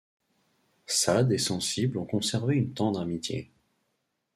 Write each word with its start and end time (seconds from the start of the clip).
Sade 0.87 1.31
et 1.31 1.37
Sensible 1.37 1.99
ont 1.99 2.07
conservé 2.07 2.55
une 2.55 2.73
tendre 2.73 3.01
amitié. 3.01 3.51